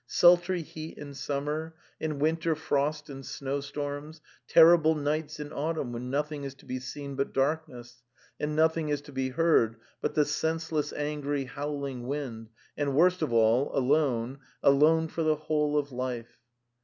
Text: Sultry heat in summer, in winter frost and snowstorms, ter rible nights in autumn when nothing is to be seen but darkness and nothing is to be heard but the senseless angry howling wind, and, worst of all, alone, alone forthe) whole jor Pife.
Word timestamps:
Sultry 0.07 0.63
heat 0.63 0.97
in 0.97 1.13
summer, 1.13 1.75
in 1.99 2.17
winter 2.17 2.55
frost 2.55 3.07
and 3.07 3.23
snowstorms, 3.23 4.19
ter 4.47 4.75
rible 4.75 4.99
nights 4.99 5.39
in 5.39 5.53
autumn 5.53 5.91
when 5.93 6.09
nothing 6.09 6.43
is 6.43 6.55
to 6.55 6.65
be 6.65 6.79
seen 6.79 7.13
but 7.15 7.33
darkness 7.35 8.01
and 8.39 8.55
nothing 8.55 8.89
is 8.89 9.01
to 9.01 9.11
be 9.11 9.29
heard 9.29 9.75
but 10.01 10.15
the 10.15 10.25
senseless 10.25 10.91
angry 10.91 11.43
howling 11.45 12.07
wind, 12.07 12.49
and, 12.75 12.95
worst 12.95 13.21
of 13.21 13.31
all, 13.31 13.69
alone, 13.77 14.39
alone 14.63 15.07
forthe) 15.07 15.37
whole 15.37 15.79
jor 15.83 15.91
Pife. 15.95 16.29